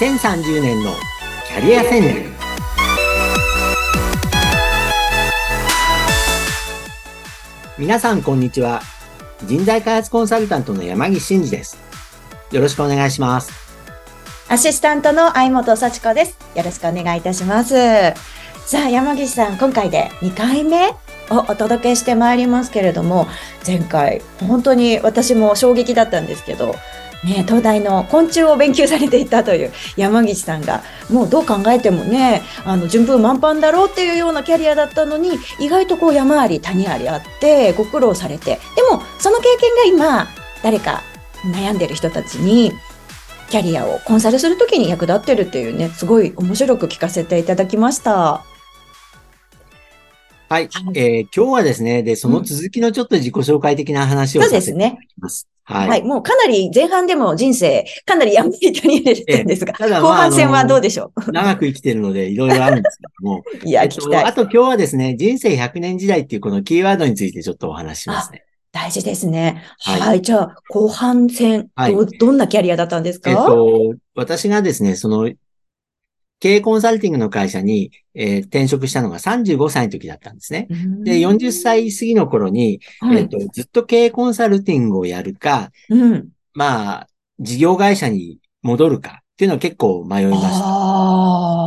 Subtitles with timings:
[0.00, 0.94] 2030年の
[1.46, 2.30] キャリア戦略。
[7.76, 8.80] 皆さんこんにちは。
[9.44, 11.78] 人材開発コンサルタントの山岸真嗣です。
[12.50, 13.52] よろしくお願いします。
[14.48, 16.38] アシスタントの相本幸子です。
[16.54, 17.74] よろしくお願いいたします。
[18.64, 20.88] さあ山岸さん今回で2回目
[21.28, 23.26] をお届けしてまいりますけれども
[23.66, 26.74] 前回本当に私も衝撃だったんですけど
[27.24, 40.28] ね、東大の昆虫を勉強されていたという山岸さんがもうどう考えてもねあの順風満帆だろうっていうようなキャリアだったのに意外とこう山あり谷ありあってご苦労されてでもその経験が今
[40.62, 41.02] 誰か
[41.52, 42.72] 悩んでる人たちに
[43.50, 48.44] キャリアをコンサルするときに役立ってるっていうねすごい面白く聞かせていただきました。
[50.48, 55.48] はい、えー、今日はですね、で、その続きのちょっと自己紹介的な話をさせていただきます。
[55.70, 56.02] はい、はい。
[56.02, 63.44] もうかなり前半でも人生、かなりやめりとに入れてんですが、ただ、後半戦はどうでしょう、長く生きてるのでいろいろあるんですけども。
[63.64, 68.44] いや、えっと、あと今日はですね、人生100年時代っていうこのキーワードについてちょっとお話ししますね。
[68.72, 69.64] 大事ですね。
[69.80, 70.00] はい。
[70.00, 73.30] はい、じゃあ、後半戦、はい、ど、どんなキャリアだったんですか？
[73.30, 75.28] えっと、私がですね、その、
[76.40, 80.66] 経営コンサルティングの会社に、えー、転職したのが35歳の時だったんですね。
[81.04, 87.06] で、40歳過ぎの頃に、はい、えっ、と、ずっと経営コンサルティングをやるか、うん、まあ、
[87.38, 91.59] 事業会社に戻るかっていうのは結構迷いました。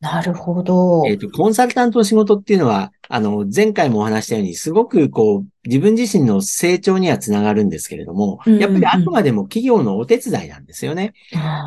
[0.00, 1.02] なるほど。
[1.08, 11.14] えっ、と、コンサルタントの仕事っていうのは、あの、前回もお話したように、すごくこう、自分自身の成長にはつながるんですけれども、やっぱりあくまでも企業のお手伝いなんですよね。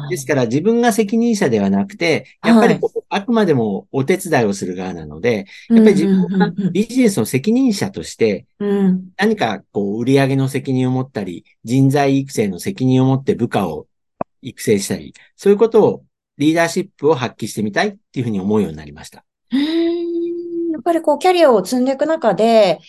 [0.09, 8.45] ですから自分が責任者ではなくて、やっぱりあくまでもお手伝いをする側なので、やっぱり自分がビジネスの責任者として、
[9.17, 13.87] 何かこう、売上の責任を持ったり、人材育成の責任を持って部下を
[14.41, 16.03] 育成したり、そういうことを
[16.37, 19.23] リーダーシップを発揮してみたいっていうふうに思うようになりました。
[19.51, 22.79] やっぱりこうキャリアを積んでいく中で、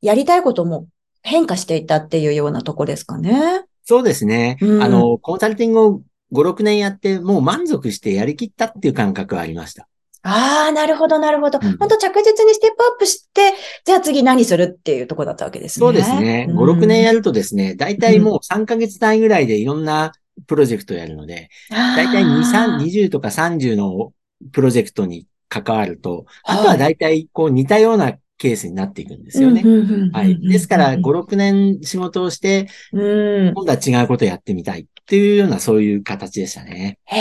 [0.00, 0.86] やりたいことも
[1.22, 3.64] 変化していたっていうようなとこですかね。
[3.84, 4.58] そうですね。
[4.60, 9.88] うん、あの、コンサルティングを5、6年やって、もう満足してやりきったっていう感覚はありました。
[10.22, 11.58] ああ、なるほど、なるほど。
[11.62, 13.54] うん、本当着実にステップアップして、
[13.84, 15.86] じゃあ次何するっていうところだったわけですね。
[15.86, 16.48] そうですね。
[16.50, 20.12] 5、6年やるとですね、大体もう3ヶ月単位ぐらいでいろんな
[20.46, 24.12] プロジェクトをやるので、大体2、3、20とか30の
[24.52, 29.64] プロジェクトに関わると、あとは大体こう似たようなケースになっていくんですよね。
[30.12, 30.40] はい。
[30.40, 36.98] ですから、5、6年仕事をして、今度は違うことをやってみたいっていうような、そういう形でしたね。
[37.06, 37.16] へ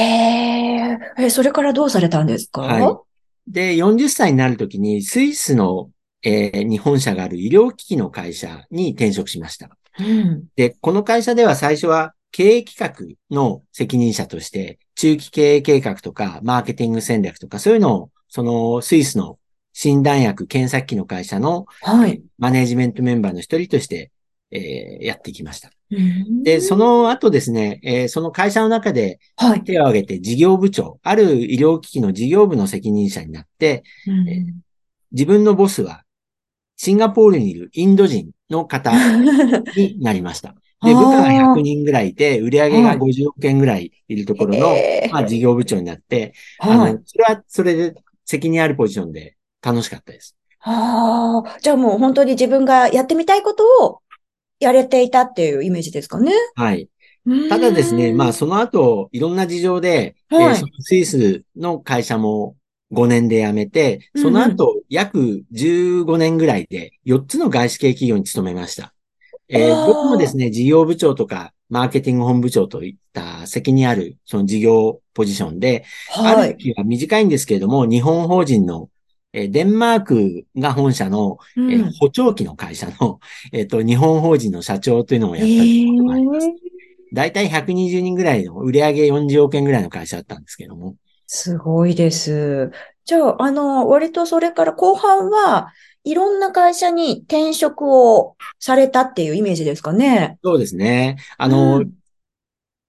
[1.25, 1.29] え。
[1.31, 2.61] それからどうされたんですか？
[2.61, 3.03] は
[3.47, 3.51] い。
[3.51, 5.89] で、40歳になるときに、スイスの、
[6.21, 9.69] えー、日本社がある医療機器の会社に転職しました。
[9.99, 19.39] うん、で、この会社では最初は経営企画の責任者として、中期経営計画とか、マーケティング戦略とか、そういうのを、そのスイスの
[19.73, 24.11] 診断薬検査機の会社の、はい、マネージメントメンバーの一人として、
[24.51, 25.71] えー、やってきました。
[26.43, 29.19] で、その後ですね、えー、その会社の中で
[29.63, 34.53] 手を挙げて事業部長、はい、ある医療機器の事業部の責任者になって、えー、
[35.11, 36.03] 自分のボスは
[36.75, 38.91] シンガポールにいるインド人の方
[39.75, 40.55] になりました。
[40.83, 44.75] で、部下が100人ぐらいいて、売上が50億円ぐらいいるところの、
[45.11, 47.95] まあ、事業部長になって、あの、それはそれで
[48.25, 50.37] 責任あるポジションで楽しかったです。
[50.61, 54.01] ああ、じゃあもう本当に自分がやってみたいことを
[54.59, 56.31] やれていたっていうイメージですかね。
[56.55, 56.89] はい。
[57.49, 62.55] ただですね、まあその後、いろんな事情で、はい、えー、スイスの会社も
[62.93, 68.93] 5年で辞めて、その後、約15年ぐらいで4つの外資系企業に勤めました。
[69.49, 78.89] えー、僕もですね、事業部長とか、マーケティング本部長といった責任ある、その事業ポジションで、はい、ある期は短いんですけれども、日本法人の
[79.33, 83.19] えデンマークが本社の、うん、え補聴器の会社の、
[83.51, 86.47] えっ、と、日本法人の社長というのをやったことがあります。
[87.13, 90.95] 大体120人ぐらいの売上40億円ぐらいの会社だったんですけども。
[91.27, 92.71] すごいです。
[93.05, 95.71] じゃあ、あの、割とそれから後半は
[96.07, 100.37] いろんな会社に転職をされたっていうイメージですかね。
[100.43, 101.17] そうですね。
[101.37, 101.91] あの、うん、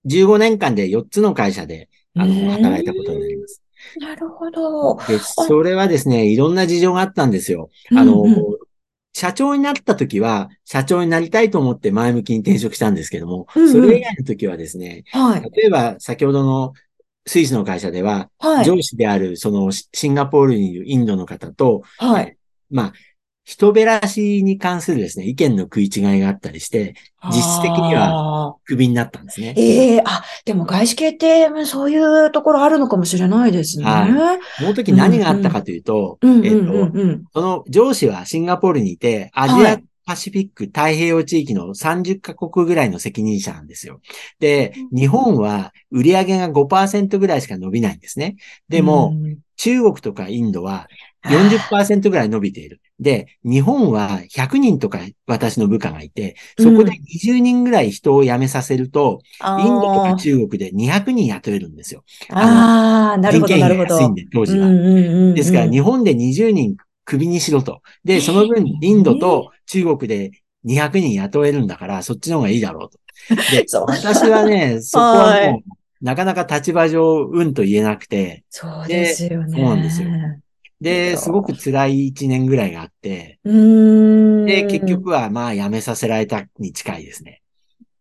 [0.07, 3.63] 15年間で4つの会社で、あの、働いたことになります。
[3.99, 4.97] なるほど。
[5.09, 7.71] で、それはですね、いろんな事情があったんですよ。
[7.91, 8.45] あの、うんうん、
[9.13, 16.73] 社長になった時は、社長になりたいと思って前向きに転職したんですけども、うんうん、それ以外の時はですね、はい、例えば先ほどの
[17.27, 22.38] スイスの会社では、はい、上司であるそのシンガポールにいるインドの方と、はい、
[22.71, 22.93] まあ、
[23.49, 26.95] 人減らしに関するですね、意見の食い違いがあったりして、
[27.31, 29.55] 実質的にはクビになったんですね。
[29.57, 33.85] ええー、あ、でも外資系ってそういうところあるのかもしれないですね。
[33.85, 34.39] はい。
[34.59, 39.79] その時何があったかというと、うんうん、えっ、ー、と、その上司はシンガポールにいて、アジア
[40.09, 44.03] パシフィック太平洋地域の30カ国ぐらいの責任者なんですよ。
[44.41, 48.37] で、日本は売上が5%ぐらいしか伸びないんですね。
[48.69, 50.87] でも、うん、中国とかインドは
[51.29, 52.81] 40%ぐらい伸びている。
[53.01, 62.05] で、日本は100人とか私の部下がいて、そこで20人ぐらい人を辞めさせると、うん、インドとか中国で200人雇えるんですよ。
[62.31, 63.95] ああ、なるほど、なるほど。
[63.95, 64.69] 安いんで、当時は。
[65.35, 67.81] ですから、日本で20人クビにしろと。
[68.05, 70.33] で、その分、インドと中国で
[70.65, 72.99] 200人雇えるんだから、そっちの方がいいだろうと。
[73.51, 78.45] で、 私はね、 そこはもう、なかなか立場上、うんと言えなくて。
[78.51, 79.53] そうですよね。
[79.53, 80.09] そうなんですよ。
[80.81, 87.43] で、すごく辛い一年ぐらいがあって、で、結局はまあ辞めさせられたに近いですね。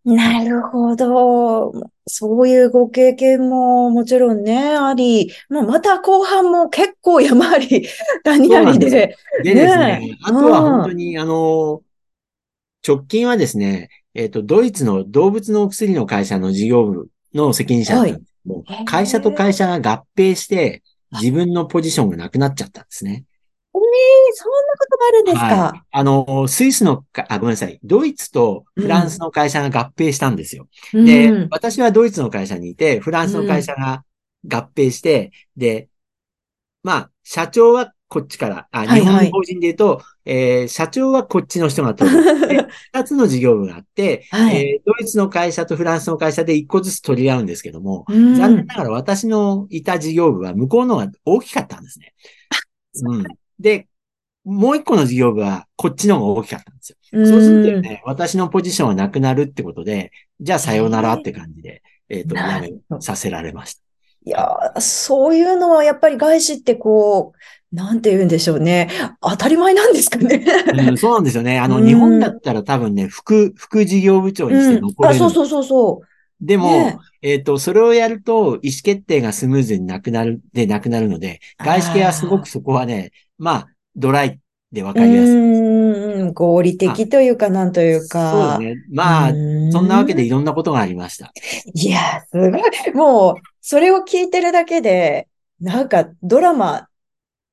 [0.05, 1.73] なるほど。
[2.07, 7.85] そういうご経験ももちろんね、あり、もうまた後半も結構山あり、
[8.23, 8.89] 谷ありで。
[8.89, 11.81] ででですね、あとは本当に、あの、
[12.87, 18.33] 直近はですね、えっ、ー、と、ドイツの動物のお薬の会社の事業部の責任者だったんです。
[18.43, 20.83] けど、はい、会社と会社が合併して、
[21.13, 23.25] 自分のポジションがなくなっちゃったんですね。
[23.73, 27.79] ええー、そんなことがあるんですか、はい、あの、スイスの、あ、ごめんなさい。
[27.83, 30.67] ドイツとフランスの会社が合併したんですよ。
[30.93, 34.03] うん、で、私はドイツの会社にいて、フランスの会社が
[34.47, 35.89] 合併して、うん、で、
[36.83, 42.17] まあ、社長はこっちから、あ、日本の法人で言うと、はいはい、えー、社長はこっちの人が取る。
[42.93, 52.13] 二つの事業部があって、はい、えー、ドイツの会社とフランスの会社で一個ずつ取り合うんですけども、うん、残念ながら私のいた事業部は向こうの方が大きかったんですね。
[53.03, 53.23] うん。
[53.59, 53.87] で、
[54.45, 56.97] もう一個の事業部はこっちの方が大きかったんですよ。
[57.11, 62.71] うん、そうするとね、私のポジションはなくなるってことで、じゃあさようならって感じで、えっ、ー、と、やめ
[63.01, 63.81] させられました。
[64.25, 67.39] いや、そういうのはやっぱり外資ってこう、
[67.71, 68.89] なんて言うんでしょうね。
[69.21, 70.45] 当たり前なんですかね。
[70.73, 71.59] うん、そうなんですよね。
[71.59, 75.25] あの、日本だったら多分ね、副、副事業部長にして残れる、うん。
[75.25, 76.07] あ、そうそうそうそう。
[76.39, 84.39] でも、ね、えっ、ー、と、それをやると、意思決定がスムーズになくなる、でなくなるので、外資系はすごくそこはね、まあ、ドライ
[84.71, 88.57] でわかりやすいうん、合理的というか、なんというか。
[88.57, 88.85] そうですね。
[88.91, 91.31] まあ、そんなわけでいろんなことがありました。
[91.73, 92.93] いや、すごい。
[92.93, 95.27] もう、それを聞いてるだけで、
[95.59, 96.86] なんか、ドラマ、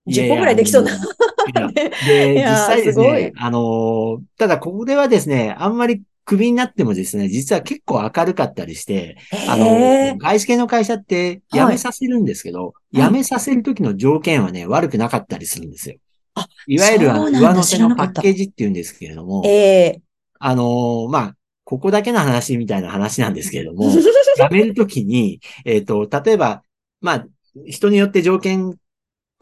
[0.06, 0.92] 10本くらいできそうな。
[1.72, 9.16] で、実際ですね、あの、ただここではですね、あんまりクビになってもですね、実は結構明るかったりして、
[9.48, 15.96] あの、外資系の会社って辞めさせるんですけど、はい、辞めさせるときの条件はね、悪くなかったりするんですよ。
[16.34, 20.00] あいわゆる上乗せのパッケージって言うんですけれども、えー、
[20.38, 21.34] あの、まあ、
[21.64, 24.02] ここだけの話みたいな話なんですけれども、 辞
[24.50, 26.62] めるときに、えっ、ー、と、例えば、
[27.00, 27.26] まあ、
[27.66, 28.74] 人によって条件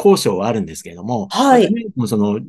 [0.02, 1.68] 交渉はあるんですけれども、はい。
[1.96, 2.40] もその、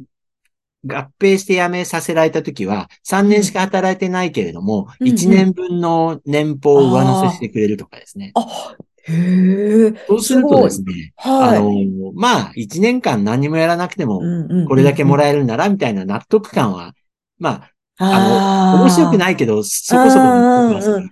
[0.85, 8.31] 合併して辞めさせられたときは、3年しか働いてないけれども、うん、1年分の年俸を上乗せしてくれるとかですね。
[8.35, 9.93] あへえ。
[10.07, 14.21] そうするとですね、はい、あの、まあ、1年間何もやらなくても、
[14.67, 16.93] これだけもらえるな、みたいな納得感は、
[17.37, 21.09] まあ、あの、面白くないけど、そこそこ納得ます、ね。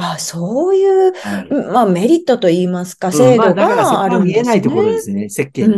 [0.00, 4.00] あ、そういう、はい、まあメリットと言いますか、制度があるんですね。
[4.00, 5.76] うんまあ、だから見えないところですね、世間に。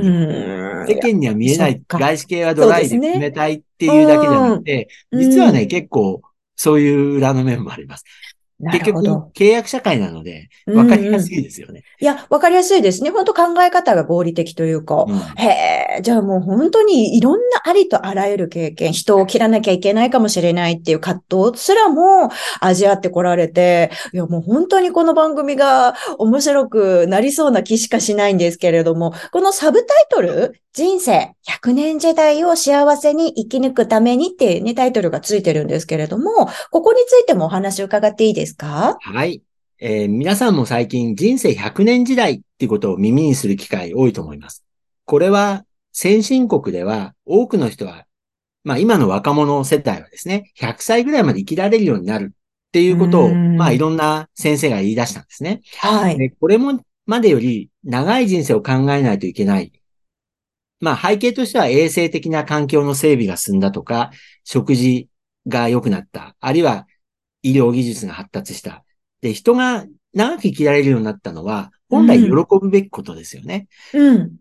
[0.88, 6.22] 世間には見えない、外資系はドライで冷たいっていうだけじゃなくて、ね、実はね、結構
[6.56, 8.04] そういう裏の面もあります。
[8.70, 9.00] 結局、
[9.34, 11.82] 契約社会なので、わかりやすいですよね、うんうん。
[12.14, 13.10] いや、わかりやすいですね。
[13.10, 15.06] 本当考え方が合理的というか。
[15.08, 38.51] うん、へえ、じゃあもう本当にいろんなありとあらゆる経験、人を切らなきゃいけないかもしれないっていう葛藤すらも味わってこられて、いやもう本当にこの番組が面白くなりそうな気しかしないんですけれども、このサブタイトル、人生100年時代を幸せに生き抜くためにっていうね、タイトルがついてるんですけれども、ここについてもお話を伺っていいですか？
[39.00, 39.42] はい。
[39.78, 44.64] えー、皆さんも最近人生100年時代っていうことを耳にする機会多いと思います。
[45.04, 48.04] これは先進国では多くの人は、
[48.64, 55.60] まあ今の若者世代はですね、100歳ぐらいまで生きられるようになるっていうことを、まあいろんな先生が言い出したんですね。
[55.78, 56.16] はい。
[56.16, 59.72] でこれもまでより長い人生を考えないといけない。
[60.80, 64.12] まあ背景としては衛生的な環境の整備が進んだとか、
[64.44, 65.08] 食事
[65.48, 66.36] が良くなった。
[66.40, 66.86] あるいは
[67.42, 68.84] 医療技術が発達した。
[69.20, 73.68] で、人が長く生きられるようになったのは、本来喜ぶべきことですよね。
[73.92, 74.36] うん。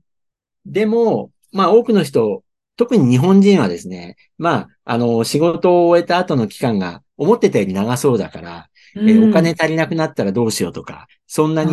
[0.66, 2.44] でも、まあ多くの人、
[2.78, 11.72] 特に日本人はですね、まあ、あの、仕事を終えた後の期間が思ってたより長そうだから、うん、えお金足りなくなったらどうしようとか、そんなに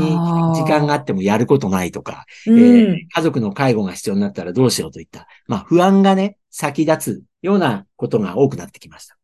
[0.54, 9.17] 時間があってもやることないとか、えー、家族の介護が必要になったらどうしようといった、まあ不安がね、先立つようなことが多くなってきました。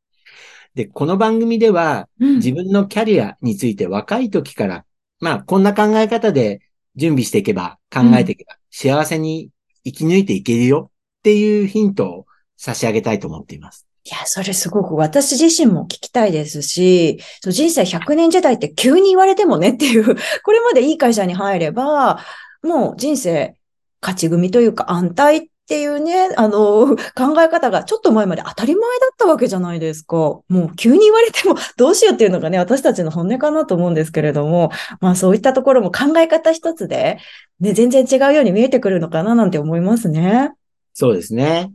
[0.74, 4.84] で、この番組では、自分のキャリアについて若い時から、
[5.20, 6.62] まあこんな考え方で
[6.96, 9.50] 準備していけば、考えていけば、幸せに
[9.84, 12.26] 生き抜いていけるよっていうヒントを
[12.56, 13.86] 差し上げたいと思っています。
[14.04, 22.18] いや、それすごく私自身も聞きたいですし、人生100年時代って急に言われてもねっていう、これまでいい会社に入れば、
[22.64, 23.56] もう人生
[24.02, 30.16] 勝ち組というか安泰っていうね、あの、 考え方がちょっと前まで当たり前だったわけじゃないですか。
[30.16, 37.18] もう急に言われてもどうしようっていうのがね、私たちの本音かなと思うんですけれども、まあそういったところも考え方一つで、
[37.60, 40.52] ね、全然違うように見えてくるのかななんて思いますね。
[40.92, 41.72] そうですね。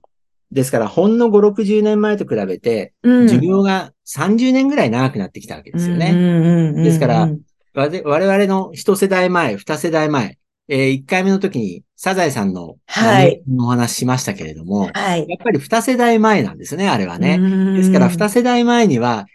[0.51, 6.73] ですから、ほんの5、60年前と比べて、寿命が30年ぐらい長くなってきたわけですよね。
[6.83, 7.29] ですから、
[7.75, 10.38] 我々の一世代前、二世代前、
[10.69, 17.39] えー、1回目の時に、サザエさんの、はい、お話しましたけれども、はい、やっぱり二世代前なんですね、あれはね。
[17.75, 19.25] ですから、二世代前には、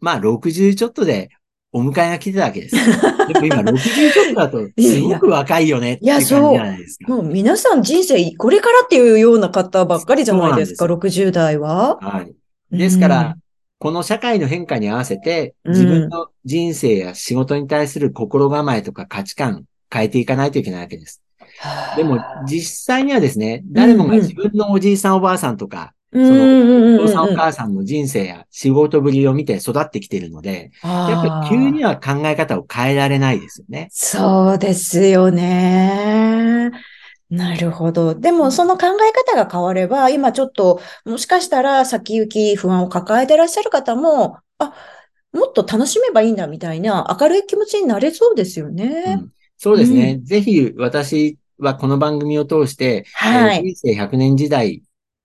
[0.00, 1.30] まあ、60ちょっとで
[1.72, 2.74] お迎えが来てたわけです。
[3.32, 7.14] でも今60ちょっとだと、すごく若いよねっていう感じじゃないですか。
[7.14, 11.98] もう皆さん人生これからっていうような方ばっかりじゃないですか、す60代は。
[12.00, 12.22] は
[12.72, 12.76] い。
[12.76, 13.36] ですから、
[13.78, 21.22] この社会の変化に合わせて、自分の人生や仕事に対する心構えとか価値観変えていかないといけないわけです。
[21.96, 33.88] でも、実際にはですね、誰もが自分のおじいさんおばあさんとか、その、お父さんお母さんの人生や仕事ぶりを見て育ってきているので、やっぱり急には考え方を変えられないですよね。
[33.92, 36.70] そうですよね。
[37.30, 38.16] なるほど。
[38.16, 44.74] でも、その考え方が変われば、今ちょっと、もしかしたら先行き不安を抱えてらっしゃる方も、あ、
[45.32, 49.16] もっと楽しめばいいんだみたいな明るい気持ちになれそうですよね。
[49.20, 49.32] うん、
[49.62, 50.12] そうですね。
[50.12, 54.82] うん、ぜひ私はこの番組を通して、はい、人生100年時代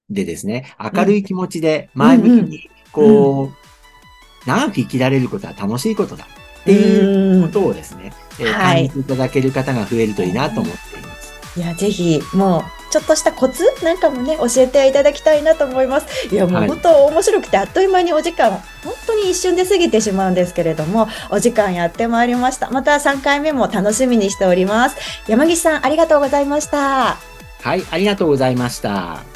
[0.10, 11.58] でですね、明るい気持ちで前向きに、こう、長く生きられることは楽しいことだっていうことをですね、えー、感じていただける方が増えるといいなと思っています。
[11.58, 12.64] いや、ぜひ、もう、
[12.96, 16.34] ちょっとしたコツなんかもね、教えていただきたいなと思います。
[16.34, 18.52] いや、もう本当面白くて、あっという間にお時間、
[18.86, 22.72] 本当に一瞬で過ぎてしまうんですけれども、お時間やってまいりました。
[22.72, 24.96] また3回目も楽しみにしております。
[25.28, 27.18] 山岸さん、ありがとうございました。
[27.62, 29.35] はい、ありがとうございました。